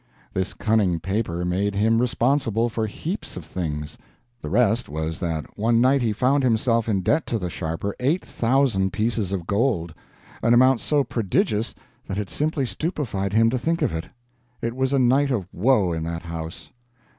[0.33, 3.99] This cunning paper made him responsible for heaps of things.
[4.41, 8.25] The rest was that one night he found himself in debt to the sharper eight
[8.25, 9.93] thousand pieces of gold!
[10.41, 11.75] an amount so prodigious
[12.07, 14.07] that it simply stupefied him to think of it.
[14.59, 16.71] It was a night of woe in that house.